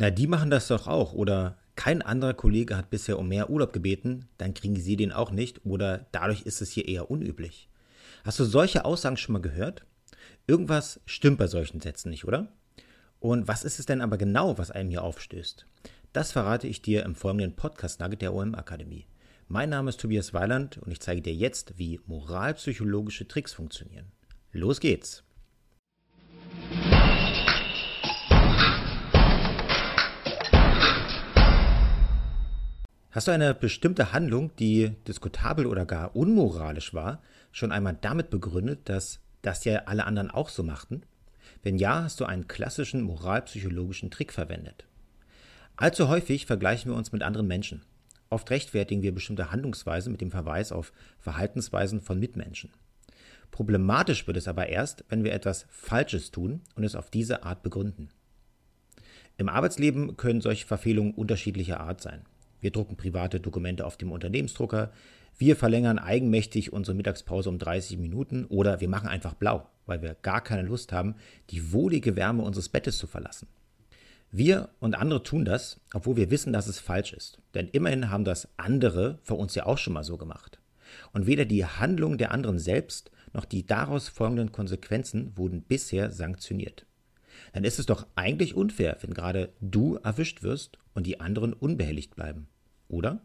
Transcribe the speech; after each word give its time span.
Na, 0.00 0.08
die 0.08 0.26
machen 0.26 0.48
das 0.48 0.68
doch 0.68 0.86
auch. 0.86 1.12
Oder 1.12 1.58
kein 1.76 2.00
anderer 2.00 2.32
Kollege 2.32 2.74
hat 2.74 2.88
bisher 2.88 3.18
um 3.18 3.28
mehr 3.28 3.50
Urlaub 3.50 3.74
gebeten, 3.74 4.24
dann 4.38 4.54
kriegen 4.54 4.76
sie 4.76 4.96
den 4.96 5.12
auch 5.12 5.30
nicht. 5.30 5.66
Oder 5.66 6.06
dadurch 6.10 6.40
ist 6.42 6.62
es 6.62 6.70
hier 6.70 6.88
eher 6.88 7.10
unüblich. 7.10 7.68
Hast 8.24 8.38
du 8.40 8.44
solche 8.44 8.86
Aussagen 8.86 9.18
schon 9.18 9.34
mal 9.34 9.42
gehört? 9.42 9.84
Irgendwas 10.46 11.00
stimmt 11.04 11.36
bei 11.36 11.46
solchen 11.48 11.82
Sätzen 11.82 12.08
nicht, 12.08 12.24
oder? 12.24 12.48
Und 13.18 13.46
was 13.46 13.62
ist 13.62 13.78
es 13.78 13.84
denn 13.84 14.00
aber 14.00 14.16
genau, 14.16 14.56
was 14.56 14.70
einem 14.70 14.88
hier 14.88 15.04
aufstößt? 15.04 15.66
Das 16.14 16.32
verrate 16.32 16.66
ich 16.66 16.80
dir 16.80 17.04
im 17.04 17.14
folgenden 17.14 17.54
Podcast-Nugget 17.54 18.22
der 18.22 18.32
OM 18.32 18.54
Akademie. 18.54 19.04
Mein 19.48 19.68
Name 19.68 19.90
ist 19.90 20.00
Tobias 20.00 20.32
Weiland 20.32 20.78
und 20.78 20.90
ich 20.92 21.00
zeige 21.00 21.20
dir 21.20 21.34
jetzt, 21.34 21.76
wie 21.76 22.00
moralpsychologische 22.06 23.28
Tricks 23.28 23.52
funktionieren. 23.52 24.06
Los 24.52 24.80
geht's! 24.80 25.24
Hast 33.12 33.26
du 33.26 33.32
eine 33.32 33.54
bestimmte 33.54 34.12
Handlung, 34.12 34.54
die 34.54 34.92
diskutabel 35.08 35.66
oder 35.66 35.84
gar 35.84 36.14
unmoralisch 36.14 36.94
war, 36.94 37.20
schon 37.50 37.72
einmal 37.72 37.98
damit 38.00 38.30
begründet, 38.30 38.88
dass 38.88 39.18
das 39.42 39.64
ja 39.64 39.82
alle 39.86 40.04
anderen 40.04 40.30
auch 40.30 40.48
so 40.48 40.62
machten? 40.62 41.02
Wenn 41.64 41.76
ja, 41.76 42.04
hast 42.04 42.20
du 42.20 42.24
einen 42.24 42.46
klassischen 42.46 43.02
moralpsychologischen 43.02 44.12
Trick 44.12 44.32
verwendet. 44.32 44.86
Allzu 45.74 46.06
häufig 46.06 46.46
vergleichen 46.46 46.92
wir 46.92 46.96
uns 46.96 47.10
mit 47.10 47.24
anderen 47.24 47.48
Menschen. 47.48 47.82
Oft 48.28 48.48
rechtfertigen 48.50 49.02
wir 49.02 49.12
bestimmte 49.12 49.50
Handlungsweisen 49.50 50.12
mit 50.12 50.20
dem 50.20 50.30
Verweis 50.30 50.70
auf 50.70 50.92
Verhaltensweisen 51.18 52.00
von 52.00 52.20
Mitmenschen. 52.20 52.70
Problematisch 53.50 54.28
wird 54.28 54.36
es 54.36 54.46
aber 54.46 54.68
erst, 54.68 55.04
wenn 55.08 55.24
wir 55.24 55.32
etwas 55.32 55.66
Falsches 55.68 56.30
tun 56.30 56.60
und 56.76 56.84
es 56.84 56.94
auf 56.94 57.10
diese 57.10 57.42
Art 57.42 57.64
begründen. 57.64 58.10
Im 59.36 59.48
Arbeitsleben 59.48 60.16
können 60.16 60.40
solche 60.40 60.68
Verfehlungen 60.68 61.14
unterschiedlicher 61.14 61.80
Art 61.80 62.00
sein. 62.00 62.24
Wir 62.60 62.70
drucken 62.70 62.96
private 62.96 63.40
Dokumente 63.40 63.86
auf 63.86 63.96
dem 63.96 64.12
Unternehmensdrucker. 64.12 64.92
Wir 65.38 65.56
verlängern 65.56 65.98
eigenmächtig 65.98 66.72
unsere 66.72 66.96
Mittagspause 66.96 67.48
um 67.48 67.58
30 67.58 67.98
Minuten 67.98 68.44
oder 68.46 68.80
wir 68.80 68.88
machen 68.88 69.08
einfach 69.08 69.34
blau, 69.34 69.66
weil 69.86 70.02
wir 70.02 70.14
gar 70.22 70.42
keine 70.42 70.62
Lust 70.62 70.92
haben, 70.92 71.14
die 71.50 71.72
wohlige 71.72 72.16
Wärme 72.16 72.42
unseres 72.42 72.68
Bettes 72.68 72.98
zu 72.98 73.06
verlassen. 73.06 73.48
Wir 74.30 74.68
und 74.78 74.94
andere 74.94 75.22
tun 75.22 75.44
das, 75.44 75.80
obwohl 75.92 76.16
wir 76.16 76.30
wissen, 76.30 76.52
dass 76.52 76.68
es 76.68 76.78
falsch 76.78 77.12
ist. 77.12 77.38
Denn 77.54 77.68
immerhin 77.68 78.10
haben 78.10 78.24
das 78.24 78.48
andere 78.58 79.18
vor 79.22 79.38
uns 79.38 79.54
ja 79.54 79.66
auch 79.66 79.78
schon 79.78 79.94
mal 79.94 80.04
so 80.04 80.16
gemacht. 80.16 80.58
Und 81.12 81.26
weder 81.26 81.44
die 81.44 81.64
Handlung 81.64 82.18
der 82.18 82.32
anderen 82.32 82.58
selbst 82.58 83.10
noch 83.32 83.44
die 83.44 83.66
daraus 83.66 84.08
folgenden 84.08 84.52
Konsequenzen 84.52 85.32
wurden 85.36 85.62
bisher 85.62 86.10
sanktioniert 86.10 86.84
dann 87.52 87.64
ist 87.64 87.78
es 87.78 87.86
doch 87.86 88.06
eigentlich 88.14 88.54
unfair, 88.54 88.96
wenn 89.00 89.14
gerade 89.14 89.52
du 89.60 89.96
erwischt 89.96 90.42
wirst 90.42 90.78
und 90.94 91.06
die 91.06 91.20
anderen 91.20 91.52
unbehelligt 91.52 92.14
bleiben. 92.14 92.48
Oder? 92.90 93.22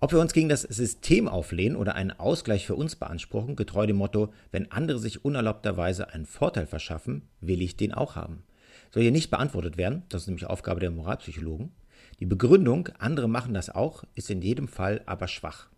Ob 0.00 0.12
wir 0.12 0.20
uns 0.20 0.34
gegen 0.34 0.50
das 0.50 0.62
System 0.62 1.28
auflehnen 1.28 1.76
oder 1.76 1.94
einen 1.94 2.10
Ausgleich 2.10 2.66
für 2.66 2.74
uns 2.74 2.96
beanspruchen, 2.96 3.56
getreu 3.56 3.86
dem 3.86 3.96
Motto, 3.96 4.32
wenn 4.52 4.70
andere 4.70 4.98
sich 4.98 5.24
unerlaubterweise 5.24 6.12
einen 6.12 6.26
Vorteil 6.26 6.66
verschaffen, 6.66 7.22
will 7.40 7.62
ich 7.62 7.76
den 7.76 7.94
auch 7.94 8.14
haben. 8.14 8.42
Soll 8.90 9.02
hier 9.02 9.12
nicht 9.12 9.30
beantwortet 9.30 9.76
werden, 9.76 10.02
das 10.10 10.22
ist 10.22 10.28
nämlich 10.28 10.46
Aufgabe 10.46 10.80
der 10.80 10.90
Moralpsychologen. 10.90 11.72
Die 12.20 12.26
Begründung, 12.26 12.90
andere 12.98 13.28
machen 13.28 13.54
das 13.54 13.70
auch, 13.70 14.04
ist 14.14 14.30
in 14.30 14.42
jedem 14.42 14.68
Fall 14.68 15.00
aber 15.06 15.26
schwach. 15.26 15.68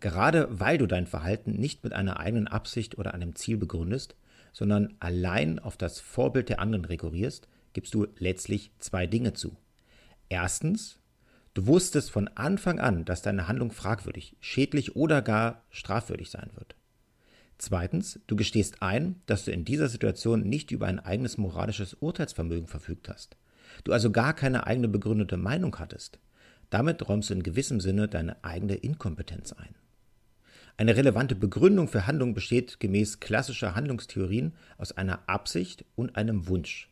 Gerade 0.00 0.48
weil 0.50 0.78
du 0.78 0.86
dein 0.86 1.06
Verhalten 1.06 1.52
nicht 1.52 1.84
mit 1.84 1.92
einer 1.92 2.20
eigenen 2.20 2.46
Absicht 2.46 2.98
oder 2.98 3.14
einem 3.14 3.34
Ziel 3.34 3.56
begründest, 3.56 4.14
sondern 4.52 4.94
allein 5.00 5.58
auf 5.58 5.76
das 5.76 5.98
Vorbild 5.98 6.48
der 6.48 6.60
anderen 6.60 6.84
rekurrierst, 6.84 7.48
gibst 7.72 7.94
du 7.94 8.06
letztlich 8.18 8.70
zwei 8.78 9.06
Dinge 9.06 9.32
zu. 9.32 9.56
Erstens, 10.28 10.98
du 11.54 11.66
wusstest 11.66 12.10
von 12.10 12.28
Anfang 12.28 12.80
an, 12.80 13.04
dass 13.04 13.22
deine 13.22 13.48
Handlung 13.48 13.70
fragwürdig, 13.70 14.36
schädlich 14.40 14.96
oder 14.96 15.22
gar 15.22 15.62
strafwürdig 15.70 16.30
sein 16.30 16.50
wird. 16.54 16.76
Zweitens, 17.58 18.18
du 18.26 18.34
gestehst 18.34 18.82
ein, 18.82 19.20
dass 19.26 19.44
du 19.44 19.52
in 19.52 19.64
dieser 19.64 19.88
Situation 19.88 20.42
nicht 20.42 20.70
über 20.72 20.86
ein 20.86 20.98
eigenes 20.98 21.38
moralisches 21.38 21.94
Urteilsvermögen 21.94 22.66
verfügt 22.66 23.08
hast. 23.08 23.36
Du 23.84 23.92
also 23.92 24.10
gar 24.10 24.34
keine 24.34 24.66
eigene 24.66 24.88
begründete 24.88 25.36
Meinung 25.36 25.78
hattest. 25.78 26.18
Damit 26.70 27.08
räumst 27.08 27.30
du 27.30 27.34
in 27.34 27.42
gewissem 27.42 27.80
Sinne 27.80 28.08
deine 28.08 28.42
eigene 28.42 28.74
Inkompetenz 28.74 29.52
ein. 29.52 29.74
Eine 30.76 30.96
relevante 30.96 31.34
Begründung 31.34 31.86
für 31.86 32.06
Handlung 32.06 32.34
besteht 32.34 32.80
gemäß 32.80 33.20
klassischer 33.20 33.74
Handlungstheorien 33.74 34.54
aus 34.78 34.92
einer 34.92 35.28
Absicht 35.28 35.84
und 35.94 36.16
einem 36.16 36.48
Wunsch. 36.48 36.91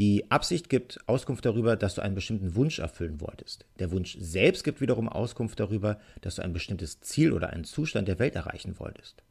Die 0.00 0.30
Absicht 0.30 0.70
gibt 0.70 0.98
Auskunft 1.06 1.44
darüber, 1.44 1.76
dass 1.76 1.94
du 1.94 2.00
einen 2.00 2.14
bestimmten 2.14 2.54
Wunsch 2.54 2.78
erfüllen 2.78 3.20
wolltest. 3.20 3.66
Der 3.80 3.90
Wunsch 3.90 4.16
selbst 4.18 4.64
gibt 4.64 4.80
wiederum 4.80 5.10
Auskunft 5.10 5.60
darüber, 5.60 6.00
dass 6.22 6.36
du 6.36 6.42
ein 6.42 6.54
bestimmtes 6.54 7.02
Ziel 7.02 7.34
oder 7.34 7.50
einen 7.50 7.64
Zustand 7.64 8.08
der 8.08 8.18
Welt 8.18 8.34
erreichen 8.34 8.78
wolltest. 8.78 9.22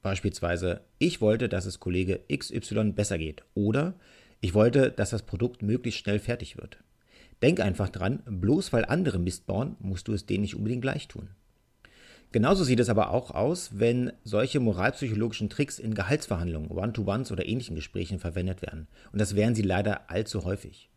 Beispielsweise, 0.00 0.82
ich 1.00 1.20
wollte, 1.20 1.48
dass 1.48 1.66
es 1.66 1.80
Kollege 1.80 2.20
XY 2.32 2.92
besser 2.92 3.18
geht 3.18 3.42
oder 3.54 3.94
ich 4.40 4.54
wollte, 4.54 4.92
dass 4.92 5.10
das 5.10 5.24
Produkt 5.24 5.62
möglichst 5.62 5.98
schnell 5.98 6.20
fertig 6.20 6.56
wird. 6.56 6.78
Denk 7.42 7.58
einfach 7.58 7.88
dran, 7.88 8.22
bloß 8.24 8.72
weil 8.72 8.84
andere 8.84 9.18
Mist 9.18 9.46
bauen, 9.46 9.74
musst 9.80 10.06
du 10.06 10.12
es 10.12 10.24
denen 10.24 10.42
nicht 10.42 10.54
unbedingt 10.54 10.82
gleich 10.82 11.08
tun. 11.08 11.30
Genauso 12.32 12.64
sieht 12.64 12.80
es 12.80 12.88
aber 12.88 13.10
auch 13.10 13.30
aus, 13.30 13.78
wenn 13.78 14.10
solche 14.24 14.58
moralpsychologischen 14.58 15.50
Tricks 15.50 15.78
in 15.78 15.94
Gehaltsverhandlungen, 15.94 16.70
One-to-Ones 16.70 17.30
oder 17.30 17.46
ähnlichen 17.46 17.76
Gesprächen 17.76 18.18
verwendet 18.18 18.62
werden. 18.62 18.88
Und 19.12 19.20
das 19.20 19.36
wären 19.36 19.54
sie 19.54 19.62
leider 19.62 20.10
allzu 20.10 20.44
häufig. 20.44 20.88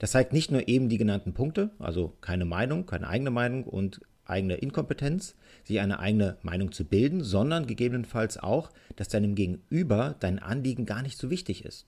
Das 0.00 0.10
zeigt 0.10 0.32
nicht 0.32 0.50
nur 0.50 0.66
eben 0.66 0.88
die 0.88 0.98
genannten 0.98 1.34
Punkte, 1.34 1.70
also 1.78 2.16
keine 2.20 2.44
Meinung, 2.44 2.86
keine 2.86 3.06
eigene 3.06 3.30
Meinung 3.30 3.62
und 3.62 4.00
eigene 4.24 4.54
Inkompetenz, 4.56 5.36
sich 5.62 5.78
eine 5.78 6.00
eigene 6.00 6.36
Meinung 6.42 6.72
zu 6.72 6.84
bilden, 6.84 7.22
sondern 7.22 7.66
gegebenenfalls 7.66 8.38
auch, 8.38 8.70
dass 8.96 9.08
deinem 9.08 9.36
Gegenüber 9.36 10.16
dein 10.18 10.40
Anliegen 10.40 10.86
gar 10.86 11.02
nicht 11.02 11.18
so 11.18 11.30
wichtig 11.30 11.64
ist. 11.64 11.86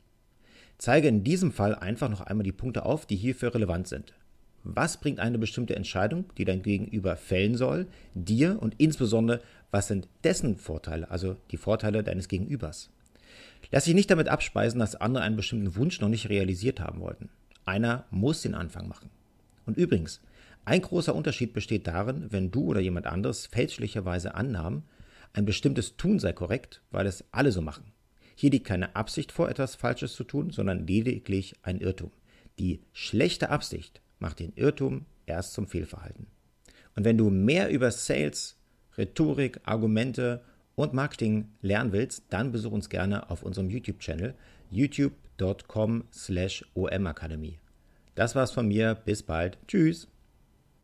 Zeige 0.79 1.09
in 1.09 1.25
diesem 1.25 1.51
Fall 1.51 1.75
einfach 1.75 2.09
noch 2.09 2.21
einmal 2.21 2.45
die 2.45 2.53
Punkte 2.53 2.85
auf, 2.85 3.07
die 3.07 3.17
hierfür 3.17 3.55
relevant 3.55 3.89
sind. 3.89 4.13
Was 4.67 4.99
bringt 4.99 5.21
eine 5.21 5.39
bestimmte 5.39 5.77
Entscheidung, 5.77 6.25
die 6.39 6.47
dein 6.47 6.63
Gegenüber 6.63 7.17
fällen 7.17 7.55
soll, 7.55 7.87
dir 8.15 8.59
und 8.61 8.75
insbesondere, 8.79 9.43
was 9.71 9.89
sind 9.89 10.09
dessen 10.25 10.57
Vorteile, 10.57 11.11
also 11.11 11.37
die 11.51 11.59
Vorteile 11.59 12.03
deines 12.03 12.29
Gegenübers? 12.29 12.89
Lass 13.71 13.85
dich 13.85 13.95
nicht 13.95 14.11
damit 14.11 14.29
abspeisen, 14.29 14.81
dass 14.81 14.97
andere 14.97 15.23
einen 15.23 15.37
bestimmten 15.37 15.77
Wunsch 15.77 16.01
noch 16.01 16.09
nicht 16.09 16.31
realisiert 16.31 16.81
haben 16.81 17.01
wollten. 17.01 17.29
Einer 17.67 18.07
muss 18.11 18.41
den 18.41 18.55
Anfang 18.55 18.89
machen. 18.89 19.11
Und 19.67 19.77
übrigens, 19.77 20.23
ein 20.65 20.81
großer 20.81 21.15
Unterschied 21.15 21.53
besteht 21.53 21.87
darin, 21.87 22.27
wenn 22.31 22.51
du 22.51 22.65
oder 22.65 22.81
jemand 22.81 23.07
anderes 23.07 23.47
fälschlicherweise 23.47 24.35
annahm, 24.35 24.85
ein 25.35 25.45
bestimmtes 25.45 25.97
Tun 25.97 26.19
sei 26.19 26.33
korrekt, 26.33 26.81
weil 26.91 27.07
es 27.07 27.25
alle 27.33 27.53
so 27.53 27.61
machen. 27.61 27.93
Hier 28.35 28.51
liegt 28.51 28.67
keine 28.67 28.97
Absicht 28.97 29.31
vor, 29.31 29.51
etwas 29.51 29.75
Falsches 29.75 30.15
zu 30.15 30.25
tun, 30.25 30.51
sondern 30.51 30.87
lediglich 30.87 31.55
ein 31.63 31.81
Irrtum. 31.81 32.13
Die 32.59 32.81
schlechte 32.93 33.51
Absicht 33.51 34.01
macht 34.25 34.41
den 34.41 34.55
Irrtum 34.57 35.05
erst 35.27 35.53
zum 35.53 35.67
Fehlverhalten. 35.67 36.27
Und 36.97 37.05
wenn 37.05 37.19
du 37.19 37.29
mehr 37.29 37.69
über 37.69 37.91
Sales, 37.91 38.57
Rhetorik, 38.97 39.61
Argumente 39.65 40.43
und 40.77 40.95
Marketing 40.95 41.51
lernen 41.61 41.93
willst, 41.93 42.25
dann 42.31 42.51
besuch 42.51 42.73
uns 42.73 42.89
gerne 42.89 43.29
auf 43.29 43.43
unserem 43.43 43.69
YouTube-Channel 43.69 44.35
youtube.com 44.71 46.05
slash 46.11 46.65
omakademie. 46.75 47.59
Das 48.15 48.35
war's 48.35 48.53
von 48.53 48.67
mir, 48.67 48.95
bis 48.95 49.23
bald, 49.23 49.59
tschüss! 49.69 50.14